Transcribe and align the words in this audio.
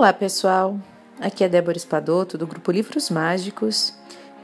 Olá, 0.00 0.14
pessoal. 0.14 0.80
Aqui 1.20 1.44
é 1.44 1.48
Débora 1.48 1.76
Espadoto 1.76 2.38
do 2.38 2.46
grupo 2.46 2.72
Livros 2.72 3.10
Mágicos 3.10 3.92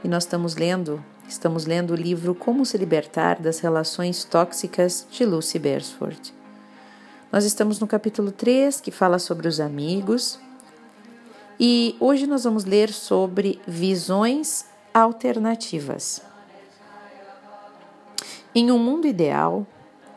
e 0.03 0.07
nós 0.07 0.21
estamos 0.21 0.55
lendo, 0.55 1.03
estamos 1.27 1.65
lendo 1.65 1.93
o 1.93 1.95
livro 1.95 2.35
Como 2.35 2.63
se 2.63 2.77
libertar 2.77 3.41
das 3.41 3.57
relações 3.59 4.23
tóxicas 4.23 5.07
de 5.09 5.25
Lucy 5.25 5.57
Beresford. 5.57 6.31
Nós 7.31 7.43
estamos 7.43 7.79
no 7.79 7.87
capítulo 7.87 8.31
3, 8.31 8.79
que 8.79 8.91
fala 8.91 9.17
sobre 9.17 9.47
os 9.47 9.59
amigos, 9.59 10.39
e 11.59 11.97
hoje 11.99 12.27
nós 12.27 12.43
vamos 12.43 12.63
ler 12.63 12.91
sobre 12.91 13.59
visões 13.67 14.63
alternativas. 14.93 16.21
Em 18.53 18.71
um 18.71 18.77
mundo 18.77 19.07
ideal, 19.07 19.65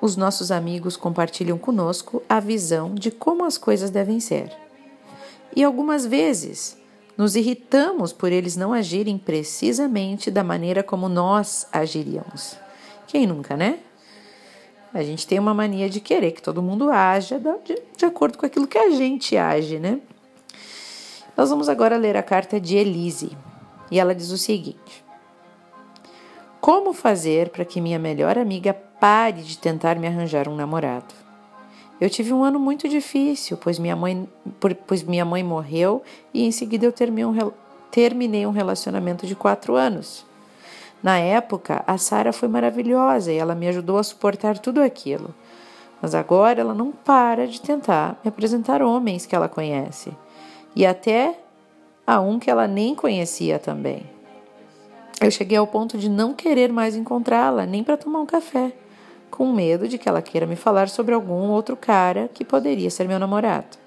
os 0.02 0.16
nossos 0.16 0.50
amigos 0.52 0.98
compartilham 0.98 1.56
conosco 1.56 2.22
a 2.28 2.40
visão 2.40 2.94
de 2.94 3.10
como 3.10 3.46
as 3.46 3.56
coisas 3.56 3.88
devem 3.88 4.20
ser. 4.20 4.69
E 5.54 5.64
algumas 5.64 6.06
vezes 6.06 6.78
nos 7.16 7.36
irritamos 7.36 8.12
por 8.12 8.32
eles 8.32 8.56
não 8.56 8.72
agirem 8.72 9.18
precisamente 9.18 10.30
da 10.30 10.42
maneira 10.42 10.82
como 10.82 11.08
nós 11.08 11.66
agiríamos. 11.72 12.56
Quem 13.06 13.26
nunca, 13.26 13.56
né? 13.56 13.80
A 14.92 15.02
gente 15.02 15.26
tem 15.26 15.38
uma 15.38 15.54
mania 15.54 15.88
de 15.88 16.00
querer 16.00 16.32
que 16.32 16.42
todo 16.42 16.62
mundo 16.62 16.90
haja 16.90 17.40
de, 17.96 18.04
acordo 18.04 18.38
com 18.38 18.46
aquilo 18.46 18.66
que 18.66 18.78
a 18.78 18.90
gente 18.90 19.36
age, 19.36 19.78
né? 19.78 20.00
Nós 21.36 21.50
vamos 21.50 21.68
agora 21.68 21.96
ler 21.96 22.16
a 22.16 22.22
carta 22.22 22.60
de 22.60 22.76
Elise. 22.76 23.36
E 23.90 24.00
ela 24.00 24.14
diz 24.14 24.30
o 24.30 24.38
seguinte: 24.38 25.04
Como 26.60 26.92
fazer 26.92 27.50
para 27.50 27.64
que 27.64 27.80
minha 27.80 27.98
melhor 27.98 28.38
amiga 28.38 28.72
pare 28.72 29.42
de 29.42 29.58
tentar 29.58 29.96
me 29.96 30.06
arranjar 30.06 30.48
um 30.48 30.56
namorado? 30.56 31.14
Eu 32.00 32.08
tive 32.08 32.32
um 32.32 32.42
ano 32.42 32.58
muito 32.58 32.88
difícil, 32.88 33.58
pois 33.58 33.78
minha 33.78 33.94
mãe, 33.94 34.26
pois 34.86 35.02
minha 35.02 35.24
mãe 35.24 35.44
morreu 35.44 36.02
e 36.32 36.46
em 36.46 36.50
seguida 36.50 36.86
eu 36.86 36.92
terminei 36.92 38.46
um, 38.46 38.50
relacionamento 38.50 39.26
de 39.26 39.34
quatro 39.34 39.74
anos. 39.74 40.24
Na 41.02 41.18
época, 41.18 41.84
a 41.86 41.98
Sara 41.98 42.32
foi 42.32 42.48
maravilhosa 42.48 43.30
e 43.30 43.36
ela 43.36 43.54
me 43.54 43.68
ajudou 43.68 43.98
a 43.98 44.02
suportar 44.02 44.58
tudo 44.58 44.80
aquilo. 44.82 45.34
Mas 46.00 46.14
agora 46.14 46.62
ela 46.62 46.72
não 46.72 46.90
para 46.90 47.46
de 47.46 47.60
tentar 47.60 48.18
me 48.24 48.30
apresentar 48.30 48.80
homens 48.80 49.26
que 49.26 49.36
ela 49.36 49.48
conhece 49.48 50.10
e 50.74 50.86
até 50.86 51.38
a 52.06 52.18
um 52.18 52.38
que 52.38 52.50
ela 52.50 52.66
nem 52.66 52.94
conhecia 52.94 53.58
também. 53.58 54.04
Eu 55.20 55.30
cheguei 55.30 55.58
ao 55.58 55.66
ponto 55.66 55.98
de 55.98 56.08
não 56.08 56.32
querer 56.32 56.72
mais 56.72 56.96
encontrá-la, 56.96 57.66
nem 57.66 57.84
para 57.84 57.98
tomar 57.98 58.20
um 58.20 58.26
café 58.26 58.72
com 59.30 59.52
medo 59.52 59.88
de 59.88 59.96
que 59.96 60.08
ela 60.08 60.20
queira 60.20 60.46
me 60.46 60.56
falar 60.56 60.88
sobre 60.88 61.14
algum 61.14 61.50
outro 61.50 61.76
cara 61.76 62.28
que 62.32 62.44
poderia 62.44 62.90
ser 62.90 63.06
meu 63.06 63.18
namorado. 63.18 63.78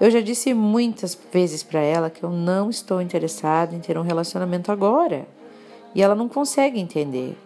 Eu 0.00 0.10
já 0.10 0.20
disse 0.20 0.52
muitas 0.52 1.18
vezes 1.32 1.62
para 1.62 1.80
ela 1.80 2.10
que 2.10 2.22
eu 2.22 2.30
não 2.30 2.68
estou 2.68 3.00
interessado 3.00 3.74
em 3.74 3.80
ter 3.80 3.96
um 3.96 4.02
relacionamento 4.02 4.70
agora. 4.70 5.26
E 5.94 6.02
ela 6.02 6.14
não 6.14 6.28
consegue 6.28 6.78
entender. 6.78 7.38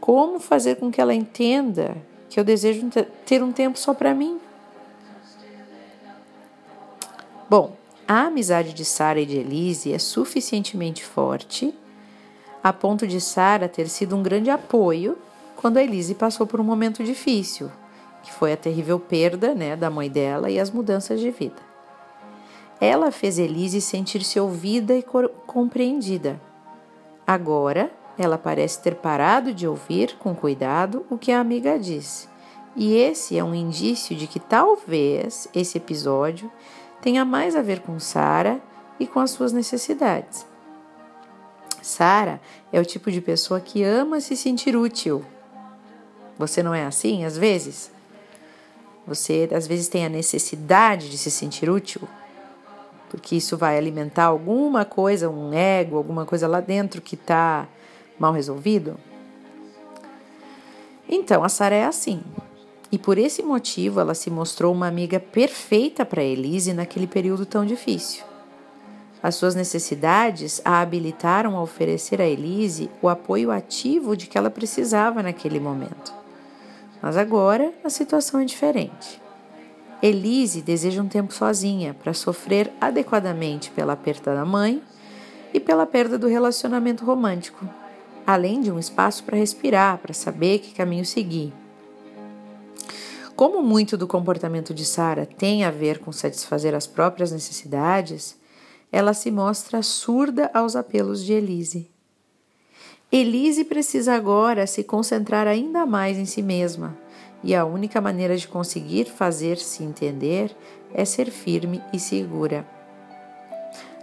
Como 0.00 0.40
fazer 0.40 0.76
com 0.76 0.90
que 0.90 1.00
ela 1.00 1.14
entenda 1.14 1.96
que 2.28 2.40
eu 2.40 2.44
desejo 2.44 2.88
ter 3.24 3.42
um 3.42 3.52
tempo 3.52 3.78
só 3.78 3.94
para 3.94 4.12
mim? 4.12 4.40
Bom, 7.48 7.76
a 8.08 8.22
amizade 8.22 8.72
de 8.72 8.84
Sara 8.84 9.20
e 9.20 9.26
de 9.26 9.38
Elise 9.38 9.92
é 9.92 9.98
suficientemente 9.98 11.04
forte 11.04 11.72
a 12.62 12.72
ponto 12.72 13.06
de 13.06 13.20
Sara 13.20 13.68
ter 13.68 13.88
sido 13.88 14.16
um 14.16 14.22
grande 14.22 14.50
apoio 14.50 15.16
quando 15.56 15.78
a 15.78 15.82
Elise 15.82 16.14
passou 16.14 16.46
por 16.46 16.60
um 16.60 16.64
momento 16.64 17.02
difícil, 17.02 17.70
que 18.22 18.32
foi 18.32 18.52
a 18.52 18.56
terrível 18.56 19.00
perda 19.00 19.54
né, 19.54 19.74
da 19.74 19.90
mãe 19.90 20.10
dela 20.10 20.50
e 20.50 20.60
as 20.60 20.70
mudanças 20.70 21.18
de 21.18 21.30
vida. 21.30 21.62
Ela 22.80 23.10
fez 23.10 23.38
Elise 23.38 23.80
sentir-se 23.80 24.38
ouvida 24.38 24.94
e 24.94 25.04
compreendida. 25.46 26.40
Agora, 27.26 27.90
ela 28.18 28.36
parece 28.36 28.82
ter 28.82 28.96
parado 28.96 29.52
de 29.52 29.66
ouvir 29.66 30.16
com 30.18 30.34
cuidado 30.34 31.06
o 31.08 31.16
que 31.16 31.32
a 31.32 31.40
amiga 31.40 31.78
disse. 31.78 32.28
E 32.74 32.94
esse 32.94 33.38
é 33.38 33.42
um 33.42 33.54
indício 33.54 34.14
de 34.14 34.26
que 34.26 34.38
talvez 34.38 35.48
esse 35.54 35.78
episódio 35.78 36.52
tenha 37.00 37.24
mais 37.24 37.56
a 37.56 37.62
ver 37.62 37.80
com 37.80 37.98
Sara 37.98 38.60
e 39.00 39.06
com 39.06 39.20
as 39.20 39.30
suas 39.30 39.52
necessidades. 39.52 40.46
Sara 41.80 42.40
é 42.72 42.80
o 42.80 42.84
tipo 42.84 43.10
de 43.10 43.20
pessoa 43.20 43.60
que 43.60 43.82
ama 43.82 44.20
se 44.20 44.36
sentir 44.36 44.76
útil 44.76 45.24
você 46.38 46.62
não 46.62 46.74
é 46.74 46.84
assim 46.84 47.24
às 47.24 47.36
vezes? 47.36 47.90
Você 49.06 49.48
às 49.52 49.66
vezes 49.66 49.88
tem 49.88 50.04
a 50.04 50.08
necessidade 50.08 51.08
de 51.08 51.16
se 51.16 51.30
sentir 51.30 51.70
útil? 51.70 52.02
Porque 53.08 53.36
isso 53.36 53.56
vai 53.56 53.78
alimentar 53.78 54.24
alguma 54.24 54.84
coisa, 54.84 55.30
um 55.30 55.52
ego, 55.52 55.96
alguma 55.96 56.26
coisa 56.26 56.48
lá 56.48 56.60
dentro 56.60 57.00
que 57.00 57.14
está 57.14 57.68
mal 58.18 58.32
resolvido? 58.32 58.98
Então, 61.08 61.44
a 61.44 61.48
Sara 61.48 61.74
é 61.74 61.84
assim. 61.84 62.22
E 62.90 62.98
por 62.98 63.16
esse 63.16 63.42
motivo 63.42 64.00
ela 64.00 64.14
se 64.14 64.30
mostrou 64.30 64.72
uma 64.72 64.88
amiga 64.88 65.20
perfeita 65.20 66.04
para 66.04 66.22
Elise 66.22 66.72
naquele 66.72 67.06
período 67.06 67.46
tão 67.46 67.64
difícil. 67.64 68.24
As 69.22 69.34
suas 69.34 69.54
necessidades 69.54 70.60
a 70.64 70.80
habilitaram 70.80 71.56
a 71.56 71.62
oferecer 71.62 72.20
a 72.20 72.26
Elise 72.26 72.90
o 73.02 73.08
apoio 73.08 73.50
ativo 73.50 74.16
de 74.16 74.26
que 74.26 74.38
ela 74.38 74.50
precisava 74.50 75.22
naquele 75.22 75.58
momento. 75.58 76.25
Mas 77.00 77.16
agora 77.16 77.72
a 77.84 77.90
situação 77.90 78.40
é 78.40 78.44
diferente. 78.44 79.20
Elise 80.02 80.60
deseja 80.60 81.02
um 81.02 81.08
tempo 81.08 81.32
sozinha 81.32 81.94
para 81.94 82.12
sofrer 82.12 82.72
adequadamente 82.80 83.70
pela 83.70 83.96
perda 83.96 84.34
da 84.34 84.44
mãe 84.44 84.82
e 85.54 85.58
pela 85.58 85.86
perda 85.86 86.18
do 86.18 86.26
relacionamento 86.26 87.04
romântico, 87.04 87.66
além 88.26 88.60
de 88.60 88.70
um 88.70 88.78
espaço 88.78 89.24
para 89.24 89.38
respirar, 89.38 89.98
para 89.98 90.12
saber 90.12 90.58
que 90.58 90.74
caminho 90.74 91.04
seguir. 91.04 91.52
Como 93.34 93.62
muito 93.62 93.96
do 93.96 94.06
comportamento 94.06 94.72
de 94.72 94.84
Sara 94.84 95.26
tem 95.26 95.64
a 95.64 95.70
ver 95.70 95.98
com 95.98 96.10
satisfazer 96.10 96.74
as 96.74 96.86
próprias 96.86 97.32
necessidades, 97.32 98.36
ela 98.90 99.12
se 99.12 99.30
mostra 99.30 99.82
surda 99.82 100.50
aos 100.54 100.76
apelos 100.76 101.24
de 101.24 101.32
Elise. 101.32 101.95
Elise 103.18 103.64
precisa 103.64 104.14
agora 104.14 104.66
se 104.66 104.84
concentrar 104.84 105.46
ainda 105.46 105.86
mais 105.86 106.18
em 106.18 106.26
si 106.26 106.42
mesma, 106.42 106.94
e 107.42 107.54
a 107.54 107.64
única 107.64 107.98
maneira 107.98 108.36
de 108.36 108.46
conseguir 108.46 109.06
fazer-se 109.06 109.82
entender 109.82 110.54
é 110.92 111.02
ser 111.02 111.30
firme 111.30 111.82
e 111.94 111.98
segura. 111.98 112.66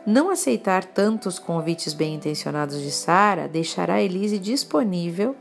Não 0.03 0.31
aceitar 0.31 0.83
tantos 0.83 1.37
convites 1.37 1.93
bem-intencionados 1.93 2.81
de 2.81 2.89
Sara 2.89 3.47
deixará 3.47 4.01
Elise 4.01 4.39
disponível 4.39 5.35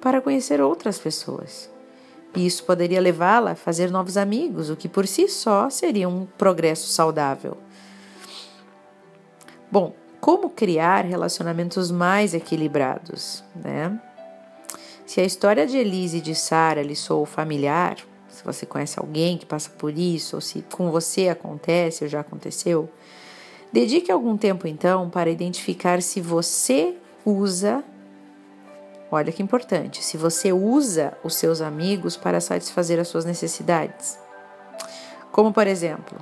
para 0.00 0.20
conhecer 0.20 0.60
outras 0.60 0.96
pessoas. 0.96 1.68
Isso 2.32 2.62
poderia 2.62 3.00
levá-la 3.00 3.52
a 3.52 3.56
fazer 3.56 3.90
novos 3.90 4.16
amigos, 4.16 4.70
o 4.70 4.76
que 4.76 4.88
por 4.88 5.04
si 5.04 5.26
só 5.26 5.68
seria 5.68 6.08
um 6.08 6.26
progresso 6.38 6.86
saudável. 6.88 7.56
Bom, 9.68 9.94
como 10.26 10.50
criar 10.50 11.04
relacionamentos 11.04 11.92
mais 11.92 12.34
equilibrados, 12.34 13.44
né? 13.54 13.96
Se 15.06 15.20
a 15.20 15.24
história 15.24 15.64
de 15.64 15.78
Elise 15.78 16.16
e 16.16 16.20
de 16.20 16.34
Sara 16.34 16.82
lhe 16.82 16.96
sou 16.96 17.24
familiar, 17.24 17.96
se 18.28 18.42
você 18.44 18.66
conhece 18.66 18.98
alguém 18.98 19.38
que 19.38 19.46
passa 19.46 19.70
por 19.70 19.96
isso, 19.96 20.34
ou 20.34 20.42
se 20.42 20.64
com 20.72 20.90
você 20.90 21.28
acontece 21.28 22.02
ou 22.02 22.10
já 22.10 22.18
aconteceu, 22.18 22.90
dedique 23.72 24.10
algum 24.10 24.36
tempo 24.36 24.66
então 24.66 25.08
para 25.08 25.30
identificar 25.30 26.02
se 26.02 26.20
você 26.20 26.96
usa, 27.24 27.84
olha 29.12 29.30
que 29.30 29.44
importante, 29.44 30.02
se 30.02 30.16
você 30.16 30.52
usa 30.52 31.16
os 31.22 31.36
seus 31.36 31.60
amigos 31.60 32.16
para 32.16 32.40
satisfazer 32.40 32.98
as 32.98 33.06
suas 33.06 33.24
necessidades. 33.24 34.18
Como 35.30 35.52
por 35.52 35.68
exemplo, 35.68 36.18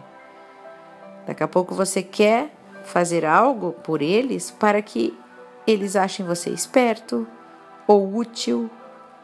daqui 1.26 1.42
a 1.42 1.48
pouco 1.48 1.74
você 1.74 2.02
quer 2.02 2.50
fazer 2.84 3.24
algo 3.24 3.72
por 3.72 4.02
eles 4.02 4.50
para 4.50 4.80
que 4.80 5.16
eles 5.66 5.96
achem 5.96 6.24
você 6.24 6.50
esperto 6.50 7.26
ou 7.86 8.14
útil 8.14 8.70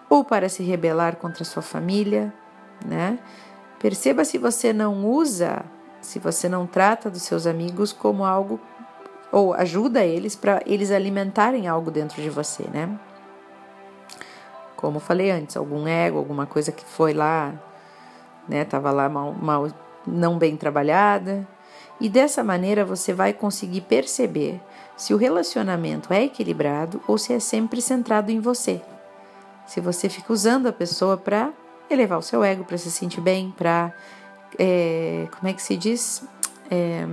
ou 0.09 0.25
para 0.25 0.49
se 0.49 0.63
rebelar 0.63 1.17
contra 1.17 1.45
sua 1.45 1.63
família, 1.63 2.33
né? 2.85 3.19
Perceba 3.79 4.25
se 4.25 4.39
você 4.39 4.73
não 4.73 5.07
usa, 5.07 5.65
se 6.01 6.19
você 6.19 6.49
não 6.49 6.67
trata 6.67 7.09
dos 7.09 7.23
seus 7.23 7.47
amigos 7.47 7.93
como 7.93 8.25
algo 8.25 8.61
ou 9.33 9.55
ajuda 9.55 10.05
eles 10.05 10.35
para 10.35 10.61
eles 10.67 10.91
alimentarem 10.91 11.69
algo 11.69 11.91
dentro 11.91 12.21
de 12.21 12.29
você, 12.29 12.65
né? 12.65 12.99
Como 14.77 14.99
falei 14.99 15.31
antes, 15.31 15.57
algum 15.57 15.87
ego, 15.87 16.19
alguma 16.19 16.47
coisa 16.47 16.73
que 16.73 16.85
foi 16.85 17.13
lá, 17.13 17.53
né, 18.49 18.65
tava 18.65 18.91
lá 18.91 19.09
mal, 19.09 19.33
mal 19.35 19.69
não 20.07 20.39
bem 20.39 20.57
trabalhada, 20.57 21.47
e 22.01 22.09
dessa 22.09 22.43
maneira 22.43 22.85
você 22.85 23.13
vai 23.13 23.33
conseguir 23.33 23.83
perceber 23.83 24.61
se 24.97 25.13
o 25.13 25.17
relacionamento 25.17 26.13
é 26.13 26.25
equilibrado 26.25 27.01
ou 27.07 27.19
se 27.19 27.33
é 27.33 27.41
sempre 27.41 27.81
centrado 27.81 28.31
em 28.31 28.41
você. 28.41 28.81
Se 29.67 29.81
você 29.81 30.09
fica 30.09 30.33
usando 30.33 30.67
a 30.67 30.73
pessoa 30.73 31.17
para 31.17 31.53
elevar 31.89 32.19
o 32.19 32.23
seu 32.23 32.43
ego, 32.43 32.65
para 32.65 32.79
se 32.79 32.91
sentir 32.91 33.21
bem, 33.21 33.53
para. 33.57 33.93
É, 34.59 35.29
como 35.39 35.49
é 35.49 35.53
que 35.53 35.63
se 35.63 35.77
diz? 35.77 36.23
é, 36.71 37.05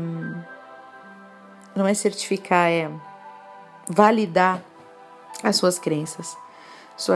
não 1.75 1.88
é 1.88 1.94
certificar, 1.94 2.69
é 2.69 2.90
validar 3.90 4.63
as 5.44 5.56
suas 5.56 5.80
crenças. 5.80 6.38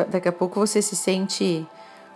Daqui 0.09 0.27
a 0.27 0.31
pouco 0.31 0.59
você 0.59 0.81
se 0.81 0.95
sente 0.95 1.65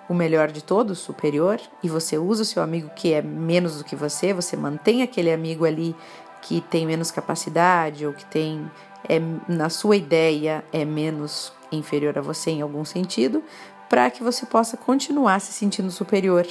o 0.07 0.13
melhor 0.13 0.51
de 0.51 0.63
todos, 0.63 0.99
superior, 0.99 1.59
e 1.81 1.89
você 1.89 2.17
usa 2.17 2.43
o 2.43 2.45
seu 2.45 2.61
amigo 2.61 2.89
que 2.95 3.13
é 3.13 3.21
menos 3.21 3.77
do 3.77 3.83
que 3.83 3.95
você, 3.95 4.33
você 4.33 4.55
mantém 4.55 5.01
aquele 5.01 5.31
amigo 5.31 5.65
ali 5.65 5.95
que 6.41 6.61
tem 6.61 6.85
menos 6.85 7.09
capacidade 7.09 8.05
ou 8.05 8.13
que 8.13 8.25
tem, 8.25 8.69
é, 9.09 9.19
na 9.47 9.69
sua 9.69 9.95
ideia, 9.95 10.63
é 10.71 10.85
menos 10.85 11.51
inferior 11.71 12.17
a 12.17 12.21
você 12.21 12.51
em 12.51 12.61
algum 12.61 12.85
sentido, 12.85 13.43
para 13.89 14.09
que 14.11 14.23
você 14.23 14.45
possa 14.45 14.77
continuar 14.77 15.39
se 15.39 15.51
sentindo 15.51 15.89
superior. 15.89 16.45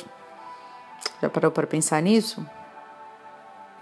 Já 1.22 1.30
parou 1.30 1.50
para 1.50 1.66
pensar 1.66 2.02
nisso? 2.02 2.44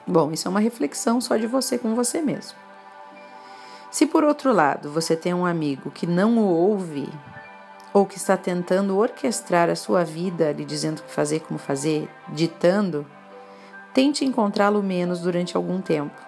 Bom, 0.07 0.33
isso 0.33 0.49
é 0.49 0.51
uma 0.51 0.61
reflexão 0.61 1.21
só 1.21 1.37
de 1.37 1.47
você 1.47 1.79
com 1.79 1.95
você 1.95 2.21
mesmo. 2.21 2.59
Se 3.91 4.07
por 4.07 4.25
outro 4.25 4.53
lado 4.53 4.91
você 4.91 5.15
tem 5.15 5.33
um 5.33 5.47
amigo 5.47 5.91
que 5.91 6.07
não 6.07 6.39
o 6.39 6.45
ouve 6.45 7.09
ou 7.93 8.07
que 8.07 8.17
está 8.17 8.37
tentando 8.37 8.97
orquestrar 8.97 9.69
a 9.69 9.77
sua 9.77 10.05
vida, 10.05 10.53
lhe 10.53 10.65
dizendo 10.65 11.01
o 11.01 11.03
que 11.03 11.13
fazer, 11.13 11.41
como 11.41 11.59
fazer, 11.59 12.09
ditando, 12.29 13.07
tente 13.93 14.25
encontrá-lo 14.25 14.83
menos 14.83 15.21
durante 15.21 15.57
algum 15.57 15.81
tempo. 15.81 16.21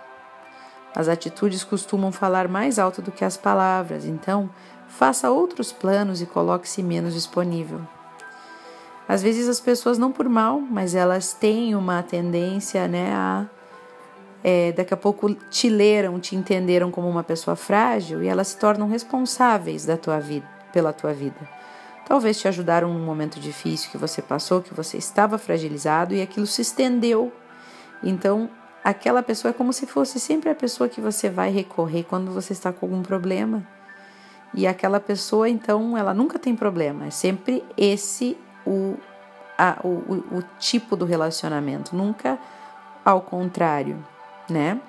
As 0.94 1.08
atitudes 1.08 1.64
costumam 1.64 2.12
falar 2.12 2.46
mais 2.46 2.78
alto 2.78 3.02
do 3.02 3.10
que 3.10 3.24
as 3.24 3.36
palavras, 3.36 4.04
então 4.04 4.48
faça 4.86 5.30
outros 5.30 5.72
planos 5.72 6.20
e 6.20 6.26
coloque-se 6.26 6.82
menos 6.82 7.14
disponível. 7.14 7.80
Às 9.08 9.22
vezes 9.22 9.48
as 9.48 9.60
pessoas 9.60 9.98
não 9.98 10.12
por 10.12 10.28
mal, 10.28 10.60
mas 10.60 10.94
elas 10.94 11.32
têm 11.32 11.74
uma 11.74 12.02
tendência, 12.02 12.86
né, 12.86 13.12
a 13.12 13.46
é, 14.44 14.72
daqui 14.72 14.92
a 14.92 14.96
pouco 14.96 15.34
te 15.34 15.70
leram, 15.70 16.20
te 16.20 16.36
entenderam 16.36 16.90
como 16.90 17.08
uma 17.08 17.24
pessoa 17.24 17.56
frágil 17.56 18.22
e 18.22 18.28
elas 18.28 18.48
se 18.48 18.58
tornam 18.58 18.86
responsáveis 18.86 19.86
da 19.86 19.96
tua 19.96 20.20
vida, 20.20 20.46
pela 20.74 20.92
tua 20.92 21.14
vida. 21.14 21.38
Talvez 22.06 22.38
te 22.38 22.48
ajudaram 22.48 22.92
num 22.92 23.04
momento 23.04 23.40
difícil 23.40 23.90
que 23.90 23.96
você 23.96 24.20
passou, 24.20 24.60
que 24.60 24.74
você 24.74 24.98
estava 24.98 25.38
fragilizado 25.38 26.14
e 26.14 26.20
aquilo 26.20 26.46
se 26.46 26.60
estendeu. 26.60 27.32
Então, 28.02 28.50
aquela 28.82 29.22
pessoa 29.22 29.50
é 29.50 29.54
como 29.54 29.72
se 29.72 29.86
fosse 29.86 30.20
sempre 30.20 30.50
a 30.50 30.54
pessoa 30.54 30.88
que 30.88 31.00
você 31.00 31.30
vai 31.30 31.50
recorrer 31.50 32.02
quando 32.02 32.30
você 32.32 32.52
está 32.52 32.72
com 32.72 32.84
algum 32.84 33.02
problema. 33.02 33.66
E 34.52 34.66
aquela 34.66 35.00
pessoa, 35.00 35.48
então, 35.48 35.96
ela 35.96 36.12
nunca 36.12 36.38
tem 36.38 36.54
problema. 36.54 37.06
É 37.06 37.10
sempre 37.10 37.64
esse 37.76 38.36
o, 38.66 38.98
a, 39.56 39.78
o, 39.82 40.38
o, 40.38 40.44
tipo 40.58 40.96
do 40.96 41.06
relacionamento, 41.06 41.96
nunca 41.96 42.38
ao 43.04 43.22
contrário 43.22 44.04
né? 44.48 44.80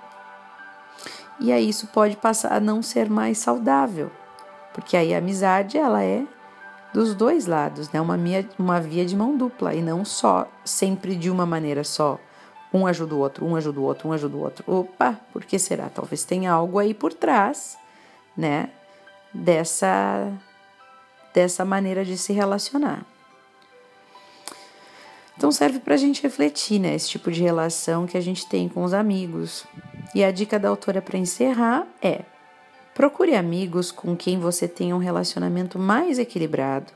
E 1.39 1.51
aí 1.51 1.67
isso 1.67 1.87
pode 1.87 2.15
passar 2.15 2.53
a 2.53 2.59
não 2.59 2.81
ser 2.81 3.09
mais 3.09 3.37
saudável, 3.37 4.09
porque 4.75 4.97
aí 4.97 5.15
a 5.15 5.19
amizade 5.19 5.77
ela 5.77 6.03
é 6.03 6.25
dos 6.93 7.15
dois 7.15 7.45
lados, 7.45 7.89
né? 7.91 8.01
Uma, 8.01 8.17
minha, 8.17 8.47
uma 8.59 8.79
via 8.81 9.05
de 9.05 9.15
mão 9.15 9.37
dupla 9.37 9.73
e 9.73 9.81
não 9.81 10.03
só 10.03 10.51
sempre 10.65 11.15
de 11.15 11.29
uma 11.29 11.45
maneira 11.45 11.81
só. 11.81 12.19
Um 12.73 12.85
ajuda 12.85 13.15
o 13.15 13.19
outro, 13.19 13.45
um 13.45 13.55
ajuda 13.55 13.79
o 13.79 13.83
outro, 13.83 14.09
um 14.09 14.11
ajuda 14.11 14.35
o 14.35 14.41
outro. 14.41 14.63
Opa, 14.67 15.17
por 15.31 15.45
que 15.45 15.57
será? 15.57 15.87
Talvez 15.87 16.25
tenha 16.25 16.51
algo 16.51 16.77
aí 16.77 16.93
por 16.93 17.13
trás, 17.13 17.77
né? 18.35 18.69
Dessa 19.33 20.29
dessa 21.33 21.63
maneira 21.63 22.03
de 22.03 22.17
se 22.17 22.33
relacionar. 22.33 23.05
Então 25.37 25.53
serve 25.53 25.79
para 25.79 25.93
a 25.93 25.97
gente 25.97 26.21
refletir, 26.21 26.79
né? 26.79 26.95
Esse 26.95 27.09
tipo 27.09 27.31
de 27.31 27.41
relação 27.41 28.05
que 28.05 28.17
a 28.17 28.21
gente 28.21 28.45
tem 28.45 28.67
com 28.67 28.83
os 28.83 28.93
amigos. 28.93 29.65
E 30.13 30.21
a 30.21 30.31
dica 30.31 30.59
da 30.59 30.67
autora 30.67 31.01
para 31.01 31.17
encerrar 31.17 31.87
é: 32.01 32.25
procure 32.95 33.35
amigos 33.35 33.91
com 33.91 34.15
quem 34.15 34.39
você 34.39 34.69
tenha 34.69 34.95
um 34.95 34.99
relacionamento 34.99 35.77
mais 35.77 36.17
equilibrado 36.17 36.93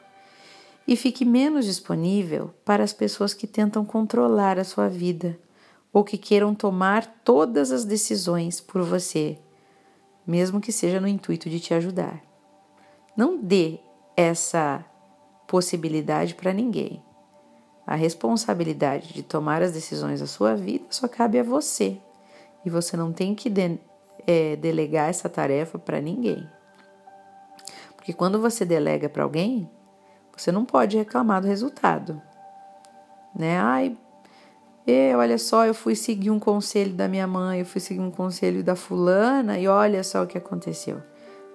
e 0.88 0.96
fique 0.96 1.26
menos 1.26 1.66
disponível 1.66 2.54
para 2.64 2.82
as 2.82 2.94
pessoas 2.94 3.34
que 3.34 3.46
tentam 3.46 3.84
controlar 3.84 4.58
a 4.58 4.64
sua 4.64 4.88
vida 4.88 5.38
ou 5.92 6.06
que 6.06 6.18
queiram 6.18 6.56
tomar 6.56 7.06
todas 7.26 7.70
as 7.70 7.84
decisões 7.84 8.62
por 8.62 8.82
você, 8.82 9.38
mesmo 10.26 10.62
que 10.62 10.72
seja 10.72 11.02
no 11.02 11.08
intuito 11.08 11.50
de 11.50 11.60
te 11.60 11.74
ajudar. 11.74 12.24
Não 13.16 13.38
dê 13.38 13.80
essa 14.16 14.86
possibilidade 15.48 16.34
para 16.34 16.54
ninguém. 16.54 17.04
A 17.86 17.96
responsabilidade 17.96 19.14
de 19.14 19.22
tomar 19.22 19.62
as 19.62 19.74
decisões 19.74 20.22
da 20.22 20.28
sua 20.28 20.56
vida 20.56 20.86
só 20.90 21.10
cabe 21.10 21.40
a 21.40 21.44
você. 21.44 21.98
E 22.66 22.70
você 22.70 22.96
não 22.96 23.12
tem 23.12 23.36
que 23.36 23.50
é, 24.26 24.56
delegar 24.56 25.10
essa 25.10 25.30
tarefa 25.30 25.78
para 25.78 26.02
ninguém. 26.02 26.48
Porque 27.96 28.14
quando 28.14 28.40
você 28.40 28.66
delega 28.66 29.10
para 29.10 29.24
alguém, 29.24 29.70
você 30.36 30.52
não 30.52 30.66
pode 30.66 30.98
reclamar 30.98 31.42
do 31.42 31.48
resultado. 31.48 32.22
Né? 33.36 33.60
Ai, 33.60 33.98
e, 34.88 35.14
olha 35.14 35.38
só, 35.38 35.66
eu 35.66 35.74
fui 35.74 35.96
seguir 35.96 36.32
um 36.32 36.40
conselho 36.40 36.94
da 36.94 37.08
minha 37.08 37.28
mãe, 37.28 37.60
eu 37.60 37.66
fui 37.66 37.80
seguir 37.80 38.00
um 38.00 38.10
conselho 38.10 38.64
da 38.64 38.76
fulana 38.76 39.60
e 39.60 39.68
olha 39.68 40.04
só 40.04 40.24
o 40.24 40.28
que 40.28 40.38
aconteceu. 40.38 40.96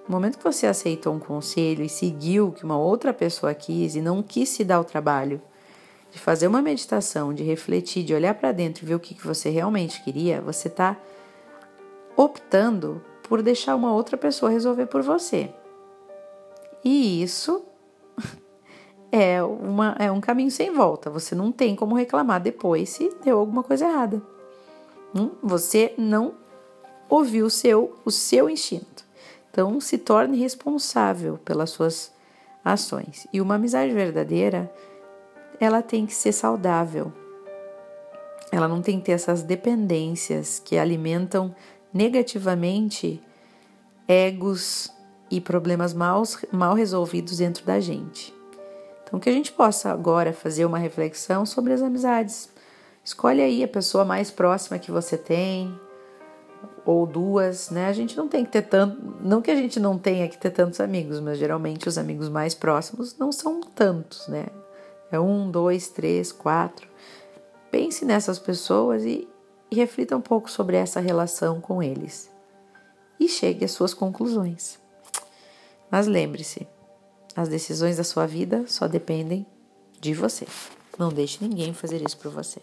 No 0.07 0.15
momento 0.15 0.37
que 0.37 0.43
você 0.43 0.67
aceitou 0.67 1.13
um 1.13 1.19
conselho 1.19 1.83
e 1.83 1.89
seguiu 1.89 2.47
o 2.47 2.51
que 2.51 2.63
uma 2.63 2.77
outra 2.77 3.13
pessoa 3.13 3.53
quis 3.53 3.95
e 3.95 4.01
não 4.01 4.23
quis 4.23 4.49
se 4.49 4.63
dar 4.63 4.79
o 4.79 4.85
trabalho 4.85 5.41
de 6.11 6.19
fazer 6.19 6.47
uma 6.47 6.61
meditação, 6.61 7.33
de 7.33 7.43
refletir, 7.43 8.05
de 8.05 8.13
olhar 8.13 8.35
para 8.35 8.53
dentro 8.53 8.85
e 8.85 8.87
ver 8.87 8.95
o 8.95 8.99
que, 8.99 9.13
que 9.13 9.27
você 9.27 9.49
realmente 9.49 10.01
queria, 10.01 10.39
você 10.39 10.69
está 10.69 10.95
optando 12.15 13.03
por 13.23 13.41
deixar 13.41 13.75
uma 13.75 13.93
outra 13.93 14.17
pessoa 14.17 14.51
resolver 14.51 14.85
por 14.85 15.01
você. 15.01 15.53
E 16.83 17.21
isso 17.21 17.65
é, 19.11 19.43
uma, 19.43 19.95
é 19.97 20.11
um 20.11 20.21
caminho 20.21 20.51
sem 20.51 20.71
volta. 20.71 21.09
Você 21.09 21.33
não 21.33 21.51
tem 21.51 21.75
como 21.75 21.95
reclamar 21.95 22.41
depois 22.41 22.89
se 22.89 23.09
deu 23.23 23.39
alguma 23.39 23.63
coisa 23.63 23.85
errada. 23.85 24.21
Hum? 25.15 25.31
Você 25.41 25.93
não 25.97 26.35
ouviu 27.09 27.45
o 27.45 27.49
seu, 27.49 27.95
o 28.05 28.11
seu 28.11 28.49
instinto. 28.49 29.05
Então, 29.49 29.79
se 29.79 29.97
torne 29.97 30.37
responsável 30.37 31.39
pelas 31.43 31.69
suas 31.69 32.13
ações. 32.63 33.25
E 33.31 33.39
uma 33.39 33.55
amizade 33.55 33.93
verdadeira 33.93 34.71
ela 35.59 35.81
tem 35.81 36.05
que 36.05 36.13
ser 36.13 36.33
saudável. 36.33 37.13
Ela 38.51 38.67
não 38.67 38.81
tem 38.81 38.99
que 38.99 39.05
ter 39.05 39.13
essas 39.13 39.43
dependências 39.43 40.59
que 40.59 40.77
alimentam 40.77 41.55
negativamente 41.95 43.21
egos 44.05 44.91
e 45.31 45.39
problemas 45.39 45.93
mal, 45.93 46.21
mal 46.51 46.75
resolvidos 46.75 47.37
dentro 47.37 47.65
da 47.65 47.79
gente. 47.79 48.35
Então, 49.03 49.17
que 49.17 49.29
a 49.29 49.31
gente 49.31 49.53
possa 49.53 49.91
agora 49.91 50.33
fazer 50.33 50.65
uma 50.65 50.77
reflexão 50.77 51.45
sobre 51.45 51.71
as 51.71 51.81
amizades. 51.81 52.49
Escolhe 53.01 53.41
aí 53.41 53.63
a 53.63 53.67
pessoa 53.67 54.03
mais 54.03 54.29
próxima 54.29 54.77
que 54.77 54.91
você 54.91 55.17
tem, 55.17 55.79
ou 56.85 57.05
duas, 57.07 57.69
né? 57.69 57.87
A 57.87 57.93
gente 57.93 58.17
não 58.17 58.27
tem 58.27 58.43
que 58.43 58.51
ter 58.51 58.63
tanto, 58.63 59.01
não 59.21 59.41
que 59.41 59.49
a 59.49 59.55
gente 59.55 59.79
não 59.79 59.97
tenha 59.97 60.27
que 60.27 60.37
ter 60.37 60.51
tantos 60.51 60.81
amigos, 60.81 61.21
mas 61.21 61.37
geralmente 61.37 61.87
os 61.87 61.97
amigos 61.97 62.27
mais 62.27 62.53
próximos 62.53 63.17
não 63.17 63.31
são 63.31 63.61
tantos, 63.61 64.27
né? 64.27 64.47
É 65.09 65.19
um, 65.19 65.49
dois, 65.49 65.87
três, 65.87 66.31
quatro. 66.31 66.87
Pense 67.71 68.03
nessas 68.03 68.37
pessoas 68.37 69.03
e, 69.05 69.27
reflita 69.75 70.17
um 70.17 70.21
pouco 70.21 70.49
sobre 70.49 70.75
essa 70.75 70.99
relação 70.99 71.61
com 71.61 71.83
eles. 71.83 72.31
E 73.19 73.27
chegue 73.27 73.63
às 73.63 73.71
suas 73.71 73.93
conclusões. 73.93 74.79
Mas 75.91 76.07
lembre-se, 76.07 76.67
as 77.35 77.47
decisões 77.47 77.97
da 77.97 78.03
sua 78.03 78.25
vida 78.25 78.65
só 78.67 78.87
dependem 78.87 79.45
de 79.99 80.13
você. 80.13 80.47
Não 80.97 81.09
deixe 81.09 81.45
ninguém 81.45 81.73
fazer 81.73 82.01
isso 82.01 82.17
por 82.17 82.31
você. 82.31 82.61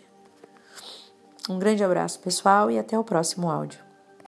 Um 1.49 1.59
grande 1.59 1.83
abraço, 1.83 2.21
pessoal, 2.21 2.71
e 2.71 2.79
até 2.79 2.99
o 2.99 3.05
próximo 3.05 3.51
áudio. 3.51 3.92